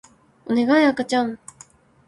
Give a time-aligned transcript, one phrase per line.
[0.47, 1.37] おねがい赤ちゃん